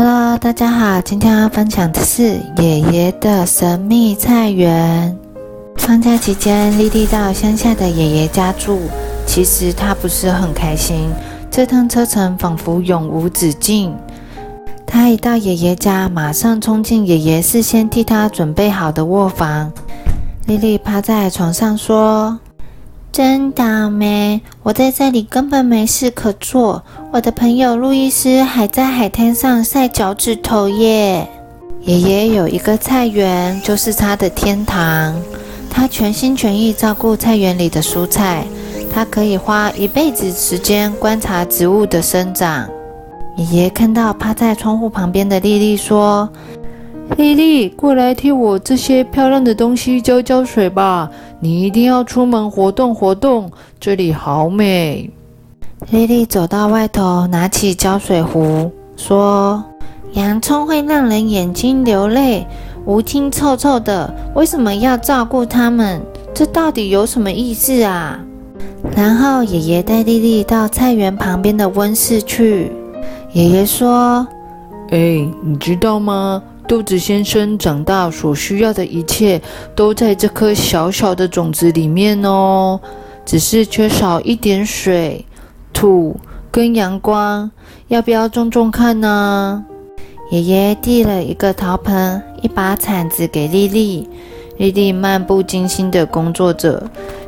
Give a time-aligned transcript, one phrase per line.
[0.00, 5.18] Hello，大家好，今天要分享的是爷爷的神秘菜园。
[5.74, 8.78] 放假期间，莉莉到乡下的爷爷家住，
[9.26, 11.10] 其实她不是很开心。
[11.50, 13.92] 这趟车程仿佛永无止境。
[14.86, 19.72] 她一到爷爷家，马上冲进爷爷事先替她准备好的卧房。
[20.46, 22.38] 莉莉趴在床上说。
[23.10, 24.40] 真倒霉！
[24.62, 26.82] 我在这里根本没事可做。
[27.12, 31.28] 我的朋友路易斯还在海滩上晒脚趾头耶。
[31.82, 35.14] 爷爷有一个菜园，就是他的天堂。
[35.70, 38.44] 他全心全意照顾菜园里的蔬菜，
[38.92, 42.68] 他可以花一辈子时间观察植物的生长。
[43.36, 46.28] 爷爷看到趴在窗户旁边的莉莉，说。
[47.16, 51.10] 丽丽，过来替我这些漂亮的东西浇浇水吧！
[51.40, 53.50] 你一定要出门活动活动，
[53.80, 55.10] 这里好美。
[55.90, 59.64] 丽丽走到外头，拿起浇水壶，说
[60.14, 62.46] ：“洋葱会让人眼睛流泪，
[62.84, 66.00] 无精臭臭的，为什么要照顾它们？
[66.34, 68.20] 这到底有什么意思啊？”
[68.94, 72.70] 然后爷爷带丽丽到菜园旁边的温室去。
[73.32, 74.26] 爷爷说
[74.90, 79.40] ：“哎，你知道吗？”豆子先生长大所需要的一切
[79.74, 82.78] 都在这颗小小的种子里面哦，
[83.24, 85.24] 只是缺少一点水、
[85.72, 86.14] 土
[86.52, 87.50] 跟阳光。
[87.88, 89.64] 要不要种种看呢？
[90.30, 94.06] 爷爷递了一个陶盆、一把铲子给莉莉。
[94.58, 96.82] 莉莉漫不经心地工作着，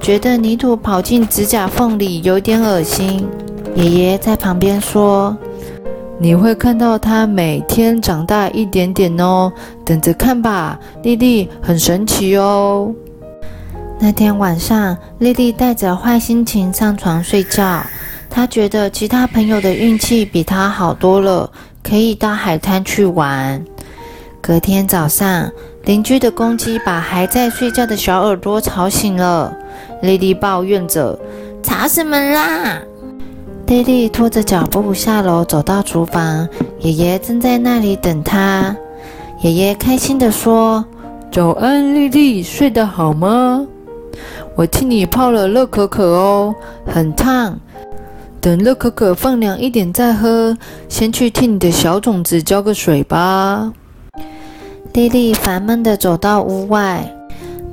[0.00, 3.26] 觉得泥土跑进指甲缝里有点恶心。
[3.74, 5.36] 爷爷在旁边说。
[6.18, 9.52] 你会看到它每天长大一点点哦，
[9.84, 12.94] 等着看吧，丽丽很神奇哦。
[13.98, 17.82] 那天晚上，丽丽带着坏心情上床睡觉。
[18.30, 21.50] 她觉得其他朋友的运气比她好多了，
[21.82, 23.62] 可以到海滩去玩。
[24.40, 25.50] 隔天早上，
[25.84, 29.56] 邻居的公鸡把还在睡觉的小耳朵吵醒了。
[30.02, 31.18] 丽丽抱怨着
[31.62, 32.78] ：“吵什么啦？”
[33.74, 36.48] 莉莉拖着脚步下楼，走到厨房。
[36.78, 38.76] 爷爷正在那里等她。
[39.40, 40.84] 爷爷开心地说
[41.28, 43.66] ：“早安，莉莉，睡得好吗？
[44.54, 46.54] 我替你泡了热可可哦，
[46.86, 47.58] 很烫。
[48.40, 50.56] 等热可可放凉一点再喝。
[50.88, 53.72] 先去替你的小种子浇个水吧。”
[54.94, 57.12] 莉莉烦闷地走到屋外，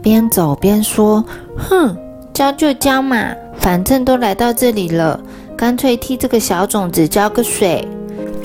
[0.00, 1.22] 边走边说
[1.68, 1.94] ：“哼，
[2.32, 5.20] 浇就浇嘛，反正都来到这里了。”
[5.60, 7.86] 干脆替这个小种子浇个水。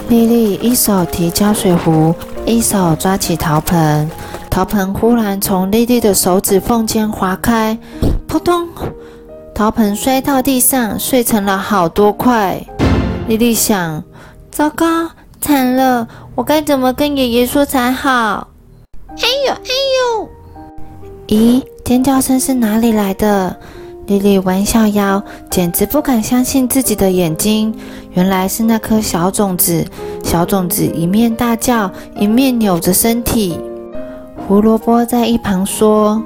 [0.09, 2.13] 莉莉一手提浇水壶，
[2.45, 4.11] 一手抓起陶盆。
[4.49, 7.77] 陶盆忽然从莉莉的手指缝间划开，
[8.27, 8.67] 扑通！
[9.53, 12.61] 陶盆摔到地上，碎成了好多块。
[13.29, 14.03] 莉莉想：
[14.51, 15.09] 糟糕，
[15.39, 16.05] 惨了！
[16.35, 18.49] 我该怎么跟爷爷说才好？
[19.07, 19.71] 哎呦哎
[20.19, 20.29] 呦！
[21.29, 23.55] 咦，尖叫声是哪里来的？
[24.07, 27.73] 莉莉弯下腰，简直不敢相信自己的眼睛。
[28.13, 29.83] 原来是那颗小种子，
[30.23, 33.59] 小种子一面大叫，一面扭着身体。
[34.47, 36.21] 胡萝卜在一旁说：“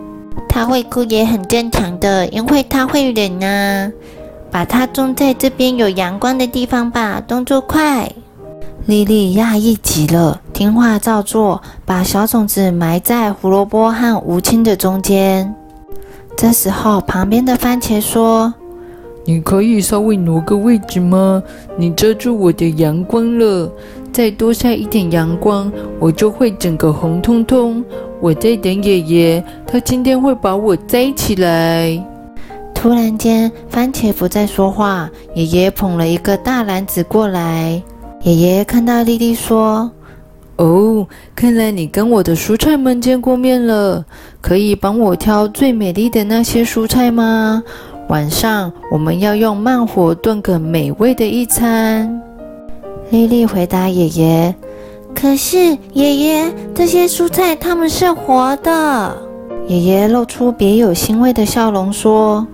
[0.50, 3.90] 它会哭也很正常的，因为它会冷啊。
[4.52, 8.12] 把它种在这边有阳光的地方吧，动作快。”
[8.88, 15.56] 莉莉讶异极了，听话照做，把小种子埋在胡萝卜和吴青的中间。
[16.42, 18.54] 这时候，旁边的番茄说
[19.28, 21.44] ：“你可以稍微挪个位置吗？
[21.76, 23.70] 你遮住我的阳光了。
[24.14, 25.70] 再多晒一点阳光，
[26.00, 27.84] 我就会整个红彤彤。
[28.22, 32.02] 我在等爷爷，他今天会把我摘起来。”
[32.74, 35.10] 突然间，番茄不再说话。
[35.36, 37.84] 爷爷捧了一个大篮子过来。
[38.22, 39.92] 爷爷看到莉莉说。
[40.60, 44.06] 哦，看来你跟我的蔬菜们见过面了。
[44.42, 47.64] 可以帮我挑最美丽的那些蔬菜吗？
[48.10, 52.22] 晚上我们要用慢火炖个美味的一餐。
[53.10, 54.54] 莉莉回答爷爷
[55.16, 59.16] ：“可是爷爷，这些蔬菜它们是活的。”
[59.68, 62.46] 爷爷露出别有欣慰的笑容说：“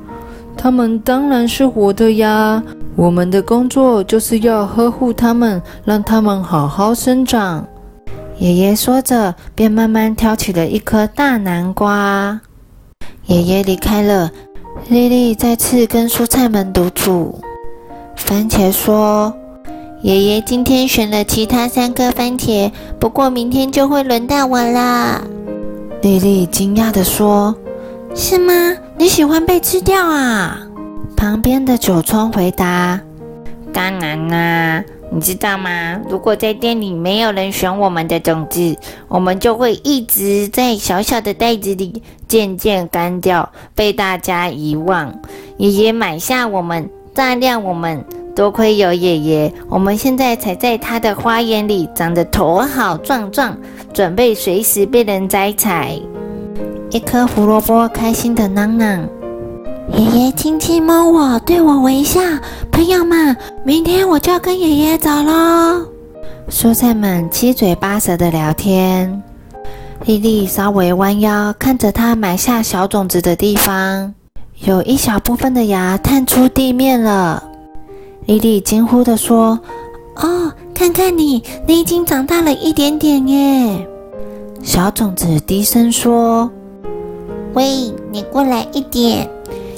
[0.55, 2.61] 它们当然是活的呀。
[2.95, 7.65] 我们的工作就是要呵护它们，让它们好好生长。”
[8.37, 12.41] 爷爷说着，便慢慢挑起了一颗大南瓜。
[13.27, 14.29] 爷爷离开了，
[14.89, 17.39] 莉莉再次跟蔬菜们独处。
[18.15, 19.33] 番茄说
[20.03, 25.21] ：“爷爷今天选了其他三颗番茄，不过明天就会轮到我啦。”
[26.03, 27.55] 莉莉惊讶地说
[28.13, 28.53] ：“是吗？
[28.97, 30.59] 你喜欢被吃掉啊？”
[31.15, 32.99] 旁边的九葱回答
[33.73, 34.83] ：“当然啦。”
[35.15, 35.97] 你知道吗？
[36.09, 38.77] 如果在店里没有人选我们的种子，
[39.07, 45.17] 我们就会一直在小小的袋子里渐渐干掉，被大家遗忘。
[45.55, 48.03] 爷爷买下我们，照亮我们。
[48.35, 53.57] 多亏有爷爷，我们现在才在他的花园里长得头好壮壮，
[53.93, 55.97] 准备随时被人摘采。
[56.91, 59.07] 一颗胡萝卜开心的囔囔
[59.93, 62.19] ：“爷爷轻轻摸我，对我微笑。
[62.71, 65.85] 朋友们，明天我就要跟爷爷走喽。”
[66.49, 69.21] 蔬菜们七嘴八舌的聊天。
[70.05, 74.13] 莉莉稍微弯腰，看着她埋下小种子的地方，
[74.59, 77.41] 有一小部分的芽探出地面了。
[78.25, 79.59] 莉莉惊呼地说
[80.17, 83.87] ：“哦，看看你，你已经长大了一点点耶！”
[84.61, 86.49] 小种子低声说
[87.53, 89.29] ：“喂，你过来一点，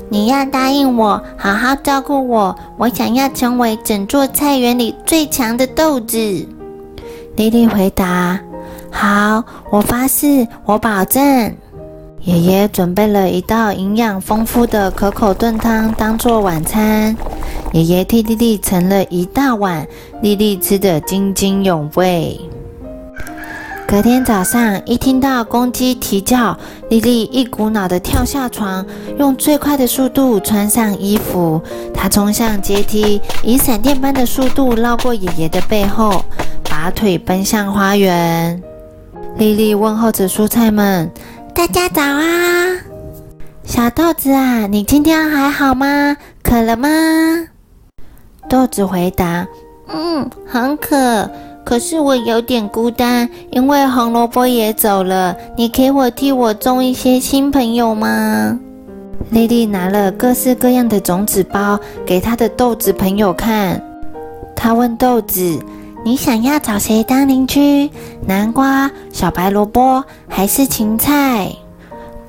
[0.09, 2.55] 你要答应我，好好照顾我。
[2.77, 6.17] 我想要成为整座菜园里最强的豆子。”
[7.35, 8.39] 莉莉回答
[8.89, 11.55] ：“好，我发誓，我保证。”
[12.21, 17.15] 爷爷准备了一道营养丰富的可口炖汤当做晚餐。
[17.71, 19.87] 爷爷替莉莉盛了一大碗，
[20.21, 22.39] 莉莉吃得津津有味。
[23.87, 26.57] 隔天早上，一听到公鸡啼叫，
[26.89, 28.85] 莉莉一股脑的跳下床，
[29.17, 31.61] 用最快的速度穿上衣服。
[31.93, 36.21] 她冲向阶梯，以闪电般的速度绕过爷爷的背后，
[36.69, 38.61] 拔腿奔向花园。
[39.37, 41.09] 莉莉问候着蔬菜们。
[41.55, 42.25] 大家早啊，
[43.63, 46.17] 小豆子啊，你今天还好吗？
[46.43, 46.89] 渴了吗？
[48.49, 49.47] 豆子回答
[49.87, 51.31] ：“嗯，很渴，
[51.67, 55.35] 可是我有点孤单，因为红萝卜也走了。
[55.57, 58.57] 你给我替我种一些新朋友吗？”
[59.31, 63.83] 莉莉拿了各式各样的种子包给她的豆子朋友看，
[64.55, 65.59] 她问豆子。
[66.05, 67.91] 你想要找谁当邻居？
[68.25, 71.51] 南瓜、小白萝卜还是芹菜？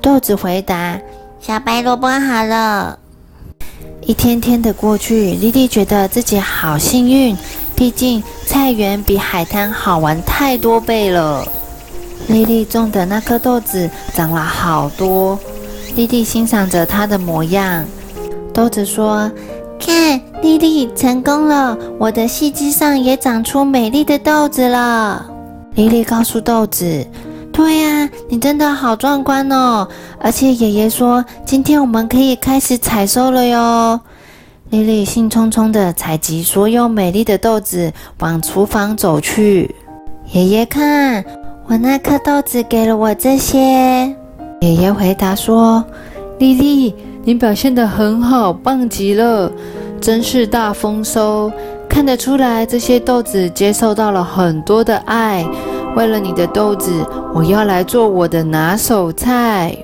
[0.01, 0.99] 豆子回答：
[1.39, 2.99] 小白萝卜好了。
[4.01, 7.37] 一天天的过去，莉莉觉得自己好幸运，
[7.73, 11.47] 毕竟菜园比海滩好玩太多倍了。
[12.27, 15.37] 莉莉种的那颗豆子长了好多，
[15.95, 17.85] 莉莉欣赏着它的模样。
[18.51, 19.31] 豆子说。
[19.79, 21.77] 看，莉莉成功了！
[21.97, 25.25] 我的细枝上也长出美丽的豆子了。
[25.75, 27.07] 莉莉告诉豆子
[27.53, 29.87] ：“对呀，你真的好壮观哦！
[30.19, 34.01] 而且爷爷说，今天我们可以开始采收了哟。”
[34.69, 39.75] 莉莉兴冲冲地采集所有美丽的豆子，往厨房走去。
[40.31, 41.25] 爷爷看，
[41.65, 43.57] 我那颗豆子给了我这些。
[44.61, 45.83] 爷爷回答说
[46.37, 46.93] ：“莉莉。”
[47.25, 49.51] 你表现得很好，棒极了，
[49.99, 51.51] 真是大丰收！
[51.89, 55.45] 看得出来，这些豆子接受到了很多的爱。
[55.95, 56.91] 为了你的豆子，
[57.33, 59.75] 我要来做我的拿手菜。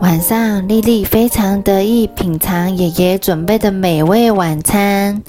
[0.00, 5.22] 晚上，丽丽非常得意品尝爷爷准备的美味晚餐。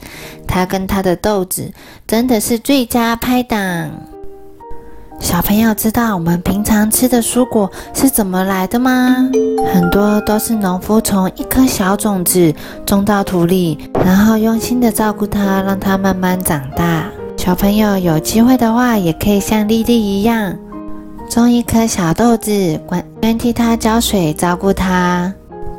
[0.47, 1.73] 她跟她的豆子
[2.07, 3.91] 真的是最佳拍档。
[5.19, 9.29] 小朋友知道我们平常吃的蔬果是怎么来的吗？
[9.73, 12.53] 很多都是农夫从一颗小种子
[12.85, 17.09] 种到土里，然后用心的照顾它，让它慢慢长大。
[17.35, 20.55] 小朋友有机会的话，也可以像丽丽一样，
[21.31, 25.33] 种一颗小豆子，管边替它浇水，照顾它，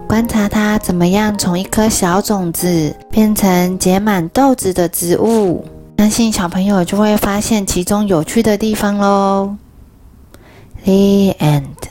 [0.09, 5.63] 观察它怎么样从一颗小种子变成结满豆子的植物。
[5.99, 9.55] 相信小朋友就会发现其中有趣的地方喽。
[10.85, 11.82] The end.